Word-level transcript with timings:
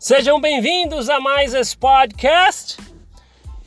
Sejam 0.00 0.40
bem-vindos 0.40 1.10
a 1.10 1.20
mais 1.20 1.52
esse 1.52 1.76
podcast. 1.76 2.78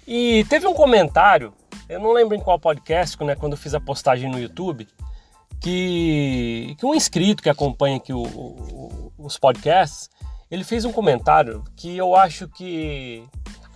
E 0.07 0.43
teve 0.49 0.65
um 0.65 0.73
comentário, 0.73 1.53
eu 1.87 1.99
não 1.99 2.11
lembro 2.11 2.35
em 2.35 2.39
qual 2.39 2.57
podcast, 2.57 3.23
né, 3.23 3.35
quando 3.35 3.51
eu 3.51 3.57
fiz 3.57 3.75
a 3.75 3.79
postagem 3.79 4.31
no 4.31 4.39
YouTube, 4.39 4.87
que, 5.61 6.75
que 6.79 6.85
um 6.87 6.95
inscrito 6.95 7.43
que 7.43 7.51
acompanha 7.51 7.97
aqui 7.97 8.11
o, 8.11 8.23
o, 8.23 9.13
os 9.15 9.37
podcasts, 9.37 10.09
ele 10.49 10.63
fez 10.63 10.85
um 10.85 10.91
comentário 10.91 11.63
que 11.75 11.95
eu 11.95 12.15
acho 12.15 12.47
que, 12.47 13.23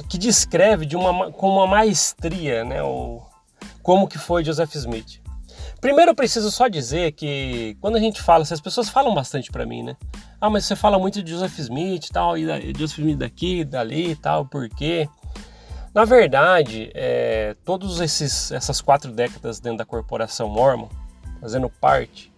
que 0.10 0.18
descreve 0.18 0.88
de 0.88 0.96
uma, 0.96 1.32
com 1.32 1.52
uma 1.52 1.68
maestria 1.68 2.66
né, 2.66 2.82
o, 2.82 3.22
como 3.84 4.08
que 4.08 4.18
foi 4.18 4.44
Joseph 4.44 4.74
Smith. 4.74 5.22
Primeiro 5.80 6.12
eu 6.12 6.16
preciso 6.16 6.50
só 6.50 6.68
dizer 6.68 7.12
que 7.12 7.78
quando 7.80 7.98
a 7.98 8.00
gente 8.00 8.22
fala, 8.22 8.44
as 8.44 8.62
pessoas 8.62 8.90
falam 8.90 9.14
bastante 9.14 9.52
para 9.52 9.66
mim, 9.66 9.84
né? 9.84 9.96
Ah, 10.42 10.50
mas 10.50 10.66
você 10.66 10.76
fala 10.76 10.98
muito 10.98 11.22
de 11.22 11.32
Joseph 11.32 11.60
Smith 11.60 12.08
e 12.08 12.12
tal, 12.12 12.38
e 12.38 12.74
Joseph 12.76 13.00
Smith 13.00 13.18
daqui, 13.18 13.64
dali 13.64 14.12
e 14.12 14.16
tal, 14.16 14.46
por 14.46 14.68
quê? 14.70 15.08
Na 15.94 16.04
verdade, 16.04 16.92
é, 16.94 17.56
todos 17.64 18.00
esses 18.00 18.52
essas 18.52 18.82
quatro 18.82 19.12
décadas 19.12 19.60
dentro 19.60 19.80
da 19.80 19.86
corporação 19.86 20.50
Mormon, 20.50 20.90
fazendo 21.40 21.70
parte, 21.70 22.32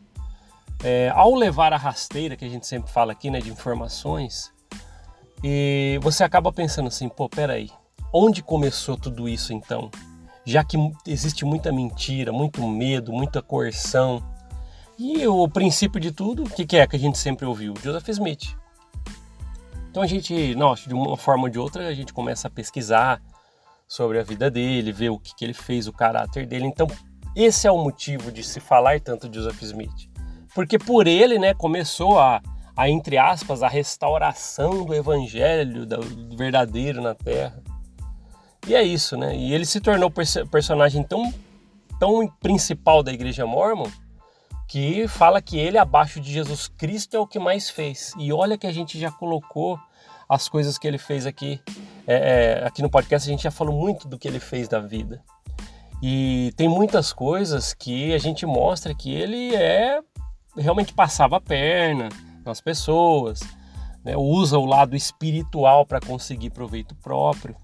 é, 0.83 1.09
ao 1.13 1.33
levar 1.35 1.73
a 1.73 1.77
rasteira 1.77 2.35
que 2.35 2.45
a 2.45 2.49
gente 2.49 2.67
sempre 2.67 2.91
fala 2.91 3.11
aqui, 3.11 3.29
né, 3.29 3.39
de 3.39 3.49
informações, 3.49 4.51
e 5.43 5.99
você 6.01 6.23
acaba 6.23 6.51
pensando 6.51 6.87
assim, 6.87 7.07
pô, 7.07 7.29
peraí, 7.29 7.69
onde 8.13 8.43
começou 8.43 8.97
tudo 8.97 9.27
isso 9.27 9.53
então? 9.53 9.89
Já 10.45 10.63
que 10.63 10.77
existe 11.05 11.45
muita 11.45 11.71
mentira, 11.71 12.31
muito 12.31 12.65
medo, 12.67 13.11
muita 13.11 13.41
coerção. 13.41 14.23
E 14.97 15.25
o 15.27 15.47
princípio 15.47 15.99
de 15.99 16.11
tudo, 16.11 16.43
o 16.43 16.49
que, 16.49 16.65
que 16.65 16.77
é 16.77 16.87
que 16.87 16.95
a 16.95 16.99
gente 16.99 17.17
sempre 17.17 17.45
ouviu? 17.45 17.73
Joseph 17.81 18.09
Smith. 18.09 18.55
Então 19.89 20.03
a 20.03 20.07
gente, 20.07 20.55
nossa, 20.55 20.87
de 20.87 20.93
uma 20.93 21.17
forma 21.17 21.43
ou 21.43 21.49
de 21.49 21.57
outra, 21.57 21.87
a 21.87 21.93
gente 21.93 22.13
começa 22.13 22.47
a 22.47 22.51
pesquisar 22.51 23.21
sobre 23.87 24.19
a 24.19 24.23
vida 24.23 24.51
dele, 24.51 24.91
ver 24.91 25.09
o 25.09 25.17
que, 25.17 25.35
que 25.35 25.43
ele 25.43 25.53
fez, 25.53 25.87
o 25.87 25.93
caráter 25.93 26.45
dele. 26.45 26.67
Então, 26.67 26.87
esse 27.35 27.67
é 27.67 27.71
o 27.71 27.77
motivo 27.77 28.31
de 28.31 28.43
se 28.43 28.59
falar 28.59 28.99
tanto 28.99 29.27
de 29.27 29.37
Joseph 29.39 29.61
Smith. 29.63 30.09
Porque 30.53 30.77
por 30.77 31.07
ele, 31.07 31.39
né, 31.39 31.53
começou 31.53 32.19
a, 32.19 32.41
a 32.75 32.89
entre 32.89 33.17
aspas, 33.17 33.63
a 33.63 33.67
restauração 33.67 34.85
do 34.85 34.93
evangelho 34.93 35.85
do 35.85 36.37
verdadeiro 36.37 37.01
na 37.01 37.15
terra. 37.15 37.63
E 38.67 38.75
é 38.75 38.83
isso, 38.83 39.17
né? 39.17 39.35
E 39.35 39.53
ele 39.53 39.65
se 39.65 39.79
tornou 39.79 40.11
personagem 40.51 41.03
tão, 41.03 41.33
tão 41.99 42.27
principal 42.39 43.01
da 43.01 43.11
igreja 43.11 43.45
mormon 43.45 43.89
que 44.67 45.07
fala 45.07 45.41
que 45.41 45.57
ele, 45.57 45.77
abaixo 45.77 46.19
de 46.19 46.31
Jesus 46.31 46.67
Cristo, 46.67 47.17
é 47.17 47.19
o 47.19 47.25
que 47.25 47.39
mais 47.39 47.69
fez. 47.69 48.13
E 48.19 48.31
olha 48.31 48.57
que 48.57 48.67
a 48.67 48.71
gente 48.71 48.99
já 48.99 49.09
colocou 49.09 49.79
as 50.27 50.47
coisas 50.47 50.77
que 50.77 50.87
ele 50.87 50.99
fez 50.99 51.25
aqui. 51.25 51.59
É, 52.05 52.59
é, 52.61 52.67
aqui 52.67 52.81
no 52.83 52.89
podcast 52.89 53.27
a 53.27 53.31
gente 53.31 53.43
já 53.43 53.51
falou 53.51 53.75
muito 53.75 54.07
do 54.07 54.17
que 54.17 54.27
ele 54.27 54.39
fez 54.39 54.67
da 54.67 54.79
vida. 54.79 55.23
E 56.01 56.53
tem 56.55 56.69
muitas 56.69 57.11
coisas 57.11 57.73
que 57.73 58.13
a 58.13 58.19
gente 58.19 58.45
mostra 58.45 58.93
que 58.93 59.11
ele 59.11 59.55
é 59.55 59.99
realmente 60.55 60.93
passava 60.93 61.37
a 61.37 61.41
perna 61.41 62.09
nas 62.45 62.61
pessoas, 62.61 63.39
né? 64.03 64.15
usa 64.15 64.57
o 64.57 64.65
lado 64.65 64.95
espiritual 64.95 65.85
para 65.85 65.99
conseguir 65.99 66.51
proveito 66.51 66.95
próprio. 66.95 67.55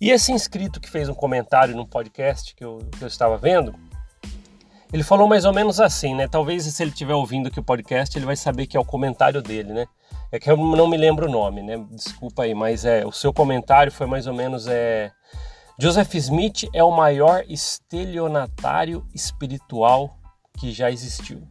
E 0.00 0.10
esse 0.10 0.30
inscrito 0.30 0.80
que 0.80 0.88
fez 0.88 1.08
um 1.08 1.14
comentário 1.14 1.74
no 1.74 1.86
podcast 1.86 2.54
que 2.54 2.64
eu, 2.64 2.78
que 2.96 3.02
eu 3.02 3.08
estava 3.08 3.36
vendo, 3.36 3.74
ele 4.92 5.02
falou 5.02 5.26
mais 5.26 5.44
ou 5.44 5.52
menos 5.52 5.80
assim, 5.80 6.14
né? 6.14 6.28
Talvez 6.28 6.64
se 6.64 6.82
ele 6.82 6.92
estiver 6.92 7.14
ouvindo 7.14 7.48
aqui 7.48 7.58
o 7.58 7.64
podcast, 7.64 8.16
ele 8.16 8.24
vai 8.24 8.36
saber 8.36 8.66
que 8.66 8.76
é 8.76 8.80
o 8.80 8.84
comentário 8.84 9.42
dele, 9.42 9.72
né? 9.72 9.86
É 10.30 10.38
que 10.38 10.50
eu 10.50 10.56
não 10.56 10.86
me 10.86 10.96
lembro 10.96 11.26
o 11.26 11.30
nome, 11.30 11.62
né? 11.62 11.84
Desculpa 11.90 12.44
aí, 12.44 12.54
mas 12.54 12.84
é 12.84 13.04
o 13.04 13.10
seu 13.10 13.32
comentário 13.32 13.90
foi 13.90 14.06
mais 14.06 14.26
ou 14.26 14.34
menos 14.34 14.66
é 14.68 15.10
Joseph 15.78 16.14
Smith 16.14 16.68
é 16.72 16.82
o 16.82 16.90
maior 16.90 17.44
estelionatário 17.48 19.06
espiritual 19.14 20.16
que 20.58 20.70
já 20.70 20.90
existiu. 20.90 21.42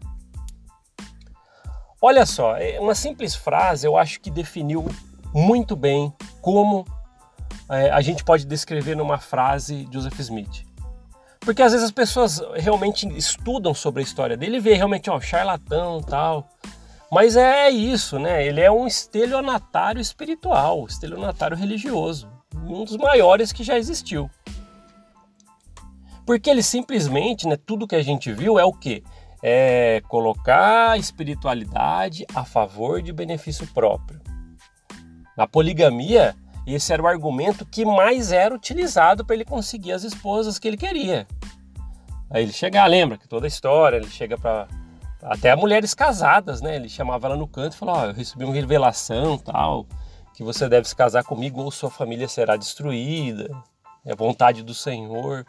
Olha 2.01 2.25
só, 2.25 2.55
é 2.55 2.79
uma 2.79 2.95
simples 2.95 3.35
frase 3.35 3.85
eu 3.85 3.97
acho 3.97 4.21
que 4.21 4.31
definiu 4.31 4.85
muito 5.33 5.75
bem 5.75 6.13
como 6.41 6.85
é, 7.69 7.89
a 7.89 8.01
gente 8.01 8.23
pode 8.23 8.45
descrever 8.45 8.95
numa 8.95 9.17
frase 9.17 9.87
Joseph 9.91 10.19
Smith. 10.19 10.65
Porque 11.39 11.61
às 11.61 11.71
vezes 11.71 11.85
as 11.85 11.91
pessoas 11.91 12.41
realmente 12.55 13.07
estudam 13.17 13.73
sobre 13.73 14.01
a 14.01 14.03
história 14.03 14.35
dele 14.35 14.57
e 14.57 14.59
vê 14.59 14.73
realmente, 14.73 15.09
ó, 15.09 15.19
charlatão 15.19 16.01
tal. 16.01 16.49
Mas 17.11 17.37
é 17.37 17.69
isso, 17.69 18.19
né? 18.19 18.45
Ele 18.45 18.59
é 18.59 18.69
um 18.69 18.85
estelionatário 18.85 20.01
espiritual, 20.01 20.85
estelionatário 20.85 21.55
religioso, 21.55 22.29
um 22.53 22.83
dos 22.83 22.97
maiores 22.97 23.53
que 23.53 23.63
já 23.63 23.77
existiu. 23.77 24.29
Porque 26.25 26.49
ele 26.49 26.61
simplesmente, 26.61 27.47
né, 27.47 27.55
tudo 27.55 27.87
que 27.87 27.95
a 27.95 28.03
gente 28.03 28.33
viu 28.33 28.59
é 28.59 28.65
o 28.65 28.73
quê? 28.73 29.01
É 29.41 30.01
colocar 30.09 30.91
a 30.91 30.97
espiritualidade 30.97 32.25
a 32.35 32.43
favor 32.43 33.01
de 33.01 33.13
benefício 33.13 33.65
próprio. 33.67 34.19
Na 35.37 35.47
poligamia, 35.47 36.35
esse 36.75 36.91
era 36.91 37.01
o 37.01 37.07
argumento 37.07 37.65
que 37.65 37.85
mais 37.85 38.31
era 38.31 38.53
utilizado 38.53 39.25
para 39.25 39.35
ele 39.35 39.45
conseguir 39.45 39.93
as 39.93 40.03
esposas 40.03 40.59
que 40.59 40.67
ele 40.67 40.77
queria. 40.77 41.27
Aí 42.29 42.43
ele 42.43 42.51
chega, 42.51 42.85
lembra 42.85 43.17
que 43.17 43.27
toda 43.27 43.45
a 43.45 43.47
história, 43.47 43.97
ele 43.97 44.09
chega 44.09 44.37
para 44.37 44.67
até 45.21 45.55
mulheres 45.55 45.93
casadas, 45.93 46.61
né? 46.61 46.75
Ele 46.75 46.89
chamava 46.89 47.27
ela 47.27 47.37
no 47.37 47.47
canto 47.47 47.73
e 47.73 47.77
falou: 47.77 47.97
oh, 47.97 48.05
eu 48.05 48.13
recebi 48.13 48.43
uma 48.43 48.53
revelação, 48.53 49.37
tal, 49.37 49.85
que 50.33 50.43
você 50.43 50.67
deve 50.67 50.87
se 50.87 50.95
casar 50.95 51.23
comigo 51.23 51.61
ou 51.61 51.71
sua 51.71 51.89
família 51.89 52.27
será 52.27 52.55
destruída. 52.55 53.49
É 54.05 54.15
vontade 54.15 54.63
do 54.63 54.73
Senhor. 54.73 55.45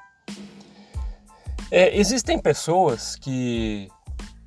É, 1.70 1.96
existem 1.96 2.38
pessoas 2.38 3.14
que, 3.16 3.88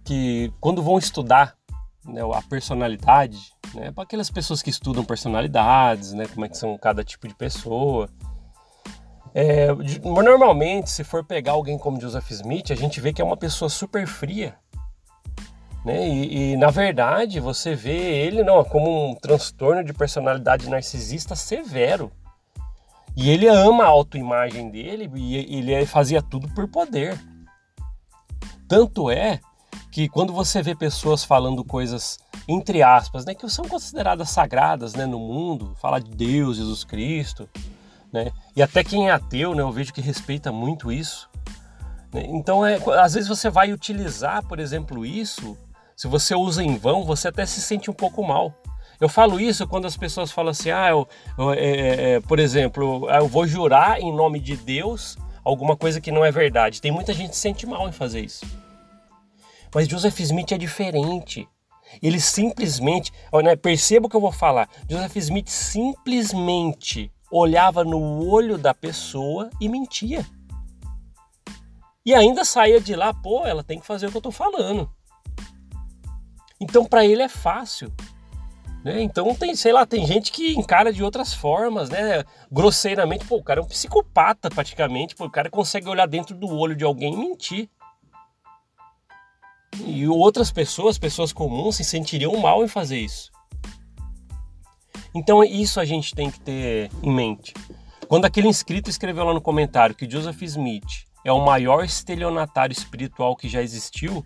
que 0.03 0.51
quando 0.59 0.81
vão 0.81 0.97
estudar 0.97 1.55
né, 2.03 2.21
a 2.33 2.41
personalidade 2.41 3.53
né? 3.73 3.91
Para 3.91 4.03
aquelas 4.03 4.29
pessoas 4.29 4.61
que 4.61 4.69
estudam 4.69 5.03
personalidades, 5.03 6.13
né? 6.13 6.25
Como 6.27 6.45
é 6.45 6.49
que 6.49 6.57
são 6.57 6.77
cada 6.77 7.03
tipo 7.03 7.27
de 7.27 7.33
pessoa. 7.33 8.09
É, 9.33 9.67
normalmente, 10.03 10.89
se 10.89 11.03
for 11.03 11.23
pegar 11.23 11.53
alguém 11.53 11.77
como 11.77 11.99
Joseph 11.99 12.31
Smith, 12.31 12.71
a 12.71 12.75
gente 12.75 12.99
vê 12.99 13.13
que 13.13 13.21
é 13.21 13.25
uma 13.25 13.37
pessoa 13.37 13.69
super 13.69 14.05
fria. 14.05 14.55
Né? 15.85 16.07
E, 16.07 16.51
e, 16.51 16.57
na 16.57 16.69
verdade 16.69 17.39
você 17.39 17.73
vê 17.73 17.97
ele 17.97 18.43
não 18.43 18.63
como 18.63 19.09
um 19.09 19.15
transtorno 19.15 19.83
de 19.83 19.93
personalidade 19.93 20.69
narcisista 20.69 21.35
severo. 21.35 22.11
E 23.15 23.29
ele 23.29 23.47
ama 23.47 23.83
a 23.83 23.87
autoimagem 23.87 24.69
dele 24.69 25.09
e 25.15 25.35
ele 25.35 25.85
fazia 25.85 26.21
tudo 26.21 26.47
por 26.53 26.67
poder. 26.67 27.19
Tanto 28.67 29.09
é 29.09 29.39
que 29.91 30.07
quando 30.07 30.31
você 30.31 30.61
vê 30.61 30.73
pessoas 30.73 31.23
falando 31.23 31.63
coisas 31.65 32.17
entre 32.51 32.83
aspas, 32.83 33.25
né, 33.25 33.33
que 33.33 33.47
são 33.49 33.65
consideradas 33.65 34.29
sagradas, 34.29 34.93
né, 34.93 35.05
no 35.05 35.19
mundo, 35.19 35.75
falar 35.81 35.99
de 35.99 36.11
Deus, 36.11 36.57
Jesus 36.57 36.83
Cristo, 36.83 37.49
né, 38.11 38.31
e 38.55 38.61
até 38.61 38.83
quem 38.83 39.09
é 39.09 39.11
ateu, 39.11 39.55
né, 39.55 39.61
eu 39.61 39.71
vejo 39.71 39.93
que 39.93 40.01
respeita 40.01 40.51
muito 40.51 40.91
isso. 40.91 41.29
Né, 42.13 42.25
então, 42.27 42.65
é, 42.65 42.77
às 42.99 43.13
vezes 43.13 43.29
você 43.29 43.49
vai 43.49 43.71
utilizar, 43.71 44.45
por 44.45 44.59
exemplo, 44.59 45.05
isso, 45.05 45.57
se 45.95 46.07
você 46.07 46.35
usa 46.35 46.63
em 46.63 46.77
vão, 46.77 47.03
você 47.03 47.27
até 47.27 47.45
se 47.45 47.61
sente 47.61 47.89
um 47.89 47.93
pouco 47.93 48.23
mal. 48.23 48.53
Eu 48.99 49.09
falo 49.09 49.39
isso 49.39 49.67
quando 49.67 49.87
as 49.87 49.97
pessoas 49.97 50.31
falam 50.31 50.51
assim, 50.51 50.69
ah, 50.69 50.89
eu, 50.89 51.07
eu 51.37 51.53
é, 51.53 51.59
é, 51.59 52.11
é 52.13 52.19
por 52.19 52.37
exemplo, 52.37 53.07
ah, 53.09 53.17
eu 53.17 53.27
vou 53.27 53.47
jurar 53.47 53.99
em 53.99 54.13
nome 54.15 54.39
de 54.39 54.55
Deus 54.55 55.17
alguma 55.43 55.75
coisa 55.75 55.99
que 55.99 56.11
não 56.11 56.23
é 56.23 56.31
verdade. 56.31 56.81
Tem 56.81 56.91
muita 56.91 57.13
gente 57.13 57.29
que 57.29 57.35
se 57.35 57.41
sente 57.41 57.65
mal 57.65 57.87
em 57.87 57.91
fazer 57.91 58.21
isso. 58.21 58.45
Mas 59.73 59.87
Joseph 59.87 60.19
Smith 60.19 60.51
é 60.51 60.57
diferente. 60.57 61.47
Ele 62.01 62.19
simplesmente, 62.19 63.11
né, 63.43 63.55
perceba 63.55 64.07
o 64.07 64.09
que 64.09 64.15
eu 64.15 64.21
vou 64.21 64.31
falar. 64.31 64.69
Joseph 64.89 65.15
Smith 65.17 65.49
simplesmente 65.49 67.11
olhava 67.31 67.83
no 67.83 68.27
olho 68.27 68.57
da 68.57 68.73
pessoa 68.73 69.49
e 69.59 69.69
mentia. 69.69 70.25
E 72.05 72.13
ainda 72.13 72.43
saía 72.43 72.81
de 72.81 72.95
lá, 72.95 73.13
pô, 73.13 73.45
ela 73.45 73.63
tem 73.63 73.79
que 73.79 73.85
fazer 73.85 74.07
o 74.07 74.09
que 74.09 74.17
eu 74.17 74.19
estou 74.19 74.31
falando. 74.31 74.89
Então 76.59 76.85
para 76.85 77.05
ele 77.05 77.21
é 77.21 77.29
fácil. 77.29 77.91
Né? 78.83 79.01
Então 79.01 79.33
tem, 79.35 79.55
sei 79.55 79.71
lá, 79.71 79.85
tem 79.85 80.05
gente 80.05 80.31
que 80.31 80.53
encara 80.53 80.91
de 80.91 81.03
outras 81.03 81.33
formas, 81.33 81.89
né? 81.89 82.23
Grosseiramente, 82.51 83.25
pô, 83.25 83.37
o 83.37 83.43
cara 83.43 83.59
é 83.59 83.63
um 83.63 83.67
psicopata 83.67 84.49
praticamente, 84.49 85.15
pô, 85.15 85.25
o 85.25 85.29
cara 85.29 85.49
consegue 85.49 85.87
olhar 85.87 86.07
dentro 86.07 86.35
do 86.35 86.47
olho 86.47 86.75
de 86.75 86.83
alguém 86.83 87.13
e 87.13 87.17
mentir. 87.17 87.69
E 89.79 90.07
outras 90.07 90.51
pessoas, 90.51 90.97
pessoas 90.97 91.31
comuns, 91.31 91.77
se 91.77 91.83
sentiriam 91.83 92.35
mal 92.37 92.63
em 92.63 92.67
fazer 92.67 92.99
isso. 92.99 93.31
Então 95.13 95.43
isso 95.43 95.79
a 95.79 95.85
gente 95.85 96.15
tem 96.15 96.29
que 96.29 96.39
ter 96.39 96.89
em 97.03 97.11
mente. 97.11 97.53
Quando 98.07 98.25
aquele 98.25 98.47
inscrito 98.47 98.89
escreveu 98.89 99.23
lá 99.23 99.33
no 99.33 99.41
comentário 99.41 99.95
que 99.95 100.09
Joseph 100.09 100.41
Smith 100.41 101.05
é 101.23 101.31
o 101.31 101.45
maior 101.45 101.83
estelionatário 101.83 102.73
espiritual 102.73 103.35
que 103.35 103.47
já 103.47 103.61
existiu, 103.61 104.25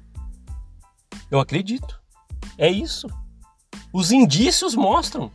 eu 1.30 1.40
acredito. 1.40 2.02
É 2.58 2.70
isso. 2.70 3.08
Os 3.92 4.12
indícios 4.12 4.76
mostram. 4.76 5.32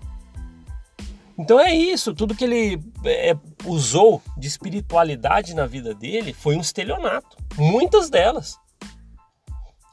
Então 1.39 1.59
é 1.59 1.75
isso, 1.75 2.15
tudo 2.15 2.35
que 2.35 2.45
ele 2.45 2.83
é, 3.05 3.35
usou 3.65 4.23
de 4.37 4.47
espiritualidade 4.47 5.55
na 5.55 5.65
vida 5.65 5.95
dele 5.95 6.35
foi 6.35 6.55
um 6.55 6.61
estelionato. 6.61 7.37
Muitas 7.57 8.11
delas. 8.11 8.59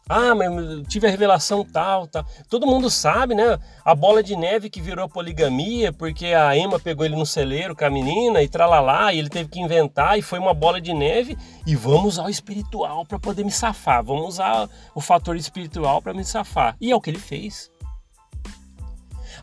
Ah, 0.09 0.33
mas 0.33 0.47
eu 0.49 0.83
tive 0.83 1.07
a 1.07 1.09
revelação 1.09 1.65
tal, 1.65 2.07
tal. 2.07 2.25
Todo 2.49 2.65
mundo 2.65 2.89
sabe, 2.89 3.35
né? 3.35 3.57
A 3.83 3.93
bola 3.93 4.23
de 4.23 4.35
neve 4.35 4.69
que 4.69 4.81
virou 4.81 5.09
poligamia 5.09 5.91
porque 5.91 6.27
a 6.27 6.55
Emma 6.55 6.79
pegou 6.79 7.05
ele 7.05 7.15
no 7.15 7.25
celeiro 7.25 7.75
com 7.75 7.85
a 7.85 7.89
menina 7.89 8.41
e 8.41 8.47
tralalá, 8.47 9.13
e 9.13 9.19
ele 9.19 9.29
teve 9.29 9.49
que 9.49 9.59
inventar 9.59 10.17
e 10.17 10.21
foi 10.21 10.39
uma 10.39 10.53
bola 10.53 10.79
de 10.79 10.93
neve 10.93 11.37
e 11.65 11.75
vamos 11.75 12.13
usar 12.13 12.25
o 12.25 12.29
espiritual 12.29 13.05
para 13.05 13.19
poder 13.19 13.43
me 13.43 13.51
safar. 13.51 14.03
Vamos 14.03 14.27
usar 14.27 14.69
o 14.95 15.01
fator 15.01 15.35
espiritual 15.35 16.01
para 16.01 16.13
me 16.13 16.23
safar. 16.23 16.75
E 16.79 16.91
é 16.91 16.95
o 16.95 17.01
que 17.01 17.09
ele 17.09 17.19
fez. 17.19 17.69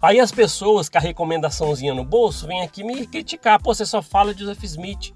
Aí 0.00 0.20
as 0.20 0.32
pessoas 0.32 0.88
com 0.88 0.98
a 0.98 1.00
recomendaçãozinha 1.00 1.94
no 1.94 2.04
bolso 2.04 2.46
vêm 2.46 2.62
aqui 2.62 2.82
me 2.82 3.06
criticar. 3.06 3.60
Pô, 3.62 3.74
você 3.74 3.86
só 3.86 4.02
fala 4.02 4.34
de 4.34 4.40
Joseph 4.40 4.62
Smith. 4.64 5.14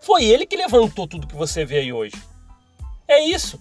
Foi 0.00 0.24
ele 0.24 0.46
que 0.46 0.56
levantou 0.56 1.06
tudo 1.06 1.26
que 1.26 1.36
você 1.36 1.64
vê 1.64 1.78
aí 1.78 1.92
hoje. 1.92 2.16
É 3.06 3.24
isso. 3.24 3.60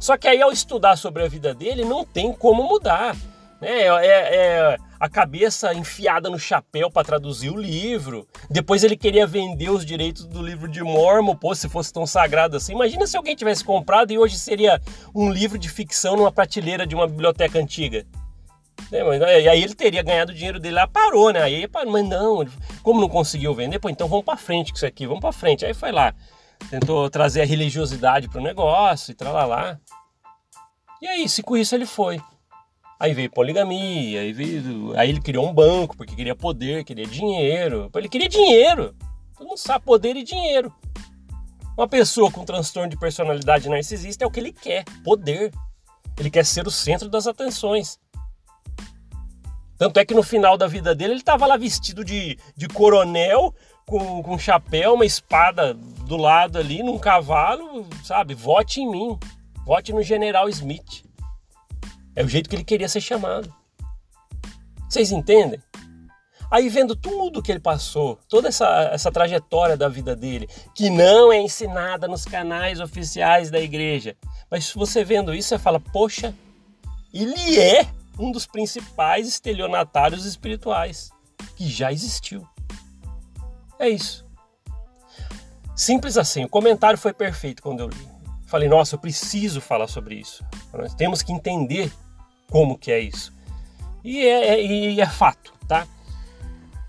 Só 0.00 0.16
que 0.16 0.26
aí 0.26 0.40
ao 0.40 0.50
estudar 0.50 0.96
sobre 0.96 1.22
a 1.22 1.28
vida 1.28 1.54
dele, 1.54 1.84
não 1.84 2.06
tem 2.06 2.32
como 2.32 2.62
mudar. 2.62 3.14
Né? 3.60 3.82
É, 3.82 3.86
é, 3.86 4.36
é 4.36 4.78
a 4.98 5.08
cabeça 5.08 5.74
enfiada 5.74 6.30
no 6.30 6.38
chapéu 6.38 6.90
para 6.90 7.04
traduzir 7.04 7.50
o 7.50 7.56
livro. 7.56 8.26
Depois 8.50 8.82
ele 8.82 8.96
queria 8.96 9.26
vender 9.26 9.70
os 9.70 9.84
direitos 9.84 10.24
do 10.24 10.42
livro 10.42 10.66
de 10.66 10.82
Mormon, 10.82 11.36
pô, 11.36 11.54
se 11.54 11.68
fosse 11.68 11.92
tão 11.92 12.06
sagrado 12.06 12.56
assim. 12.56 12.72
Imagina 12.72 13.06
se 13.06 13.16
alguém 13.16 13.36
tivesse 13.36 13.62
comprado 13.62 14.10
e 14.10 14.18
hoje 14.18 14.38
seria 14.38 14.80
um 15.14 15.30
livro 15.30 15.58
de 15.58 15.68
ficção 15.68 16.16
numa 16.16 16.32
prateleira 16.32 16.86
de 16.86 16.94
uma 16.94 17.06
biblioteca 17.06 17.58
antiga. 17.58 18.06
É, 18.90 19.04
mas, 19.04 19.20
e 19.20 19.48
aí 19.48 19.62
ele 19.62 19.74
teria 19.74 20.02
ganhado 20.02 20.32
o 20.32 20.34
dinheiro 20.34 20.58
dele 20.58 20.76
lá, 20.76 20.86
parou, 20.86 21.30
né? 21.30 21.42
Aí, 21.42 21.68
mas 21.86 22.08
não, 22.08 22.46
como 22.82 23.00
não 23.00 23.08
conseguiu 23.08 23.54
vender, 23.54 23.78
pô, 23.78 23.90
então 23.90 24.08
vamos 24.08 24.24
para 24.24 24.38
frente 24.38 24.72
com 24.72 24.76
isso 24.76 24.86
aqui, 24.86 25.06
vamos 25.06 25.20
para 25.20 25.32
frente. 25.32 25.66
Aí 25.66 25.74
foi 25.74 25.92
lá 25.92 26.14
tentou 26.68 27.08
trazer 27.08 27.42
a 27.42 27.46
religiosidade 27.46 28.28
para 28.28 28.40
o 28.40 28.44
negócio 28.44 29.12
e 29.12 29.14
tralalá. 29.14 29.78
E 31.00 31.06
aí, 31.06 31.28
se 31.28 31.42
com 31.42 31.56
isso 31.56 31.74
ele 31.74 31.86
foi. 31.86 32.20
Aí 32.98 33.14
veio 33.14 33.30
poligamia, 33.30 34.20
aí, 34.20 34.32
veio, 34.32 34.92
aí 34.94 35.08
ele 35.08 35.22
criou 35.22 35.48
um 35.48 35.54
banco 35.54 35.96
porque 35.96 36.14
queria 36.14 36.36
poder, 36.36 36.84
queria 36.84 37.06
dinheiro. 37.06 37.90
Ele 37.94 38.08
queria 38.08 38.28
dinheiro. 38.28 38.94
Todo 39.36 39.48
mundo 39.48 39.58
sabe 39.58 39.86
poder 39.86 40.16
e 40.16 40.22
dinheiro. 40.22 40.70
Uma 41.78 41.88
pessoa 41.88 42.30
com 42.30 42.44
transtorno 42.44 42.90
de 42.90 42.98
personalidade 42.98 43.70
narcisista 43.70 44.22
é 44.22 44.26
o 44.26 44.30
que 44.30 44.38
ele 44.38 44.52
quer, 44.52 44.84
poder. 45.02 45.50
Ele 46.18 46.30
quer 46.30 46.44
ser 46.44 46.66
o 46.66 46.70
centro 46.70 47.08
das 47.08 47.26
atenções. 47.26 47.98
Tanto 49.78 49.98
é 49.98 50.04
que 50.04 50.12
no 50.12 50.22
final 50.22 50.58
da 50.58 50.66
vida 50.66 50.94
dele 50.94 51.14
ele 51.14 51.20
estava 51.20 51.46
lá 51.46 51.56
vestido 51.56 52.04
de, 52.04 52.38
de 52.54 52.68
coronel, 52.68 53.54
com, 53.90 54.22
com 54.22 54.34
um 54.34 54.38
chapéu, 54.38 54.94
uma 54.94 55.04
espada 55.04 55.74
do 55.74 56.16
lado 56.16 56.58
ali, 56.58 56.80
num 56.80 56.96
cavalo, 56.96 57.84
sabe? 58.04 58.34
Vote 58.34 58.80
em 58.80 58.88
mim. 58.88 59.18
Vote 59.66 59.92
no 59.92 60.00
General 60.00 60.48
Smith. 60.48 61.04
É 62.14 62.22
o 62.22 62.28
jeito 62.28 62.48
que 62.48 62.54
ele 62.54 62.64
queria 62.64 62.88
ser 62.88 63.00
chamado. 63.00 63.52
Vocês 64.88 65.10
entendem? 65.10 65.60
Aí 66.52 66.68
vendo 66.68 66.94
tudo 66.94 67.42
que 67.42 67.50
ele 67.50 67.60
passou, 67.60 68.18
toda 68.28 68.48
essa, 68.48 68.90
essa 68.92 69.10
trajetória 69.10 69.76
da 69.76 69.88
vida 69.88 70.14
dele, 70.16 70.48
que 70.74 70.88
não 70.88 71.32
é 71.32 71.40
ensinada 71.40 72.06
nos 72.06 72.24
canais 72.24 72.80
oficiais 72.80 73.50
da 73.50 73.60
igreja. 73.60 74.16
Mas 74.48 74.72
você 74.72 75.04
vendo 75.04 75.34
isso, 75.34 75.48
você 75.48 75.58
fala, 75.58 75.80
poxa, 75.80 76.34
ele 77.12 77.58
é 77.58 77.86
um 78.18 78.30
dos 78.30 78.46
principais 78.46 79.28
estelionatários 79.28 80.24
espirituais 80.24 81.10
que 81.56 81.68
já 81.68 81.92
existiu. 81.92 82.46
É 83.80 83.88
isso. 83.88 84.26
Simples 85.74 86.18
assim. 86.18 86.44
O 86.44 86.48
comentário 86.48 86.98
foi 86.98 87.14
perfeito 87.14 87.62
quando 87.62 87.80
eu 87.80 87.88
li. 87.88 88.08
Falei, 88.46 88.68
nossa, 88.68 88.94
eu 88.94 88.98
preciso 88.98 89.60
falar 89.60 89.86
sobre 89.86 90.16
isso. 90.16 90.44
Nós 90.74 90.94
temos 90.94 91.22
que 91.22 91.32
entender 91.32 91.90
como 92.50 92.76
que 92.76 92.92
é 92.92 93.00
isso. 93.00 93.32
E 94.04 94.26
é, 94.26 94.60
é, 94.60 95.00
é 95.00 95.06
fato, 95.06 95.54
tá? 95.66 95.86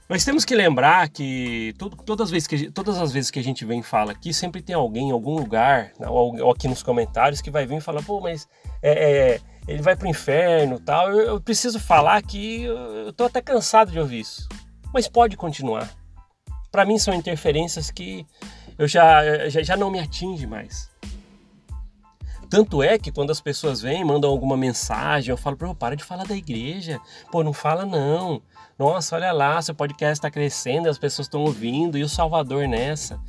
Nós 0.10 0.26
temos 0.26 0.44
que 0.44 0.54
lembrar 0.54 1.08
que 1.08 1.74
todas, 1.78 2.26
as 2.26 2.32
vezes 2.32 2.48
que 2.48 2.70
todas 2.70 2.98
as 2.98 3.14
vezes 3.14 3.32
que 3.32 3.40
a 3.40 3.44
gente 3.44 3.64
vem 3.64 3.80
e 3.80 3.84
fala 3.84 4.12
aqui, 4.12 4.34
sempre 4.34 4.62
tem 4.62 4.76
alguém 4.76 5.08
em 5.08 5.12
algum 5.12 5.36
lugar, 5.36 5.94
né, 5.98 6.08
ou, 6.10 6.52
aqui 6.52 6.68
nos 6.68 6.84
comentários, 6.84 7.40
que 7.40 7.50
vai 7.50 7.66
vir 7.66 7.78
e 7.78 7.82
falar, 7.82 8.04
pô, 8.04 8.20
mas 8.20 8.46
é, 8.82 8.92
é, 8.92 9.40
ele 9.70 9.82
vai 9.82 9.96
para 9.96 10.08
o 10.08 10.10
inferno 10.10 10.78
tal. 10.82 11.10
Eu, 11.10 11.20
eu, 11.22 11.42
preciso 11.42 11.80
falar 11.80 12.22
que 12.24 12.64
eu 12.64 13.10
estou 13.10 13.28
até 13.28 13.42
cansado 13.42 13.90
de 13.90 14.00
ouvir 14.00 14.20
isso. 14.20 14.50
Mas 14.94 15.08
pode 15.08 15.38
continuar 15.38 15.90
para 16.71 16.85
mim 16.85 16.97
são 16.97 17.13
interferências 17.13 17.91
que 17.91 18.25
eu 18.77 18.88
já, 18.88 19.50
já, 19.50 19.62
já 19.62 19.77
não 19.77 19.91
me 19.91 20.00
atinge 20.00 20.47
mais. 20.47 20.89
Tanto 22.50 22.83
é 22.83 23.00
que 23.00 23.12
quando 23.12 23.31
as 23.31 23.39
pessoas 23.39 23.81
vêm, 23.81 24.03
mandam 24.03 24.29
alguma 24.29 24.57
mensagem, 24.57 25.29
eu 25.31 25.38
falo, 25.38 25.56
pô, 25.56 25.73
para 25.73 25.95
de 25.95 26.03
falar 26.03 26.25
da 26.25 26.35
igreja. 26.35 27.00
Pô, 27.31 27.44
não 27.44 27.53
fala 27.53 27.85
não. 27.85 28.41
Nossa, 28.77 29.15
olha 29.15 29.31
lá, 29.31 29.62
seu 29.62 29.73
podcast 29.73 30.13
está 30.13 30.29
crescendo, 30.29 30.89
as 30.89 30.97
pessoas 30.97 31.27
estão 31.27 31.44
ouvindo, 31.44 31.97
e 31.97 32.03
o 32.03 32.09
Salvador 32.09 32.68
nessa. 32.68 33.19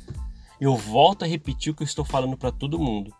Eu 0.59 0.75
volto 0.75 1.23
a 1.23 1.27
repetir 1.27 1.71
o 1.71 1.75
que 1.75 1.83
eu 1.83 1.87
estou 1.87 2.03
falando 2.03 2.35
para 2.35 2.51
todo 2.51 2.79
mundo. 2.79 3.13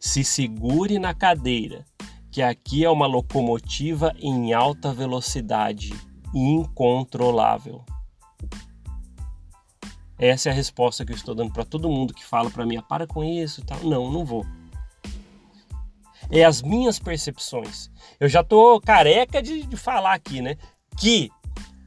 Se 0.00 0.24
segure 0.24 0.98
na 0.98 1.14
cadeira, 1.14 1.84
que 2.30 2.42
aqui 2.42 2.84
é 2.84 2.90
uma 2.90 3.06
locomotiva 3.06 4.12
em 4.18 4.52
alta 4.52 4.92
velocidade, 4.92 5.94
incontrolável. 6.34 7.84
Essa 10.22 10.50
é 10.50 10.52
a 10.52 10.54
resposta 10.54 11.04
que 11.04 11.10
eu 11.10 11.16
estou 11.16 11.34
dando 11.34 11.52
para 11.52 11.64
todo 11.64 11.90
mundo 11.90 12.14
que 12.14 12.24
fala 12.24 12.48
para 12.48 12.64
mim, 12.64 12.76
ah, 12.76 12.82
para 12.82 13.08
com 13.08 13.24
isso 13.24 13.60
tal. 13.66 13.80
Não, 13.80 14.08
não 14.08 14.24
vou. 14.24 14.46
É 16.30 16.44
as 16.44 16.62
minhas 16.62 17.00
percepções. 17.00 17.90
Eu 18.20 18.28
já 18.28 18.44
tô 18.44 18.80
careca 18.80 19.42
de, 19.42 19.64
de 19.64 19.76
falar 19.76 20.14
aqui, 20.14 20.40
né? 20.40 20.56
Que 20.96 21.28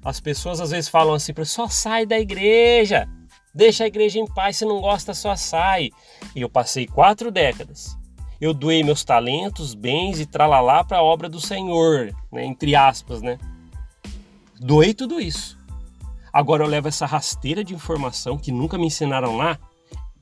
as 0.04 0.20
pessoas 0.20 0.60
às 0.60 0.72
vezes 0.72 0.90
falam 0.90 1.14
assim, 1.14 1.32
só 1.46 1.70
sai 1.70 2.06
da 2.06 2.20
igreja, 2.20 3.08
deixa 3.54 3.86
a 3.86 3.88
igreja 3.88 4.20
em 4.20 4.28
paz, 4.28 4.58
se 4.58 4.66
não 4.66 4.82
gosta 4.82 5.14
só 5.14 5.34
sai. 5.38 5.90
E 6.36 6.42
eu 6.42 6.50
passei 6.50 6.86
quatro 6.86 7.32
décadas. 7.32 7.98
Eu 8.42 8.54
doei 8.54 8.84
meus 8.84 9.06
talentos, 9.06 9.74
bens 9.74 10.20
e 10.20 10.26
tralalá 10.26 10.84
para 10.84 10.98
a 10.98 11.04
obra 11.04 11.30
do 11.30 11.40
Senhor, 11.40 12.14
né? 12.34 12.44
entre 12.44 12.76
aspas, 12.76 13.22
né? 13.22 13.40
Doei 14.60 14.94
tudo 14.94 15.22
isso. 15.22 15.55
Agora 16.36 16.66
eu 16.66 16.68
levo 16.68 16.90
essa 16.90 17.06
rasteira 17.06 17.64
de 17.64 17.74
informação 17.74 18.38
que 18.38 18.52
nunca 18.52 18.78
me 18.78 18.88
ensinaram 18.88 19.38
lá. 19.38 19.58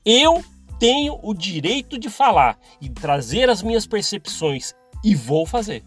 Eu 0.04 0.44
tenho 0.78 1.18
o 1.20 1.34
direito 1.34 1.98
de 1.98 2.08
falar 2.08 2.56
e 2.80 2.88
trazer 2.88 3.50
as 3.50 3.64
minhas 3.64 3.84
percepções 3.84 4.72
e 5.02 5.12
vou 5.12 5.44
fazer. 5.44 5.82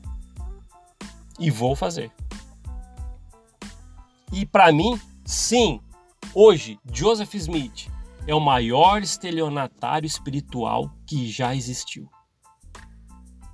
E 1.39 1.49
vou 1.49 1.77
fazer. 1.77 2.11
E 4.33 4.45
para 4.45 4.69
mim, 4.69 4.99
sim, 5.23 5.79
hoje 6.33 6.77
Joseph 6.91 7.33
Smith 7.35 7.87
é 8.27 8.35
o 8.35 8.41
maior 8.41 9.01
estelionatário 9.01 10.07
espiritual 10.07 10.91
que 11.05 11.31
já 11.31 11.55
existiu. 11.55 12.09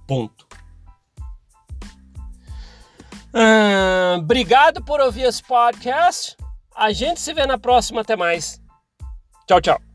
Ponto. 0.08 0.48
Hum, 3.32 4.18
obrigado 4.18 4.84
por 4.84 5.00
ouvir 5.00 5.26
esse 5.26 5.44
podcast. 5.44 6.36
A 6.76 6.92
gente 6.92 7.20
se 7.20 7.34
vê 7.34 7.46
na 7.46 7.58
próxima. 7.58 8.02
Até 8.02 8.16
mais. 8.16 8.62
Tchau, 9.48 9.62
tchau. 9.62 9.93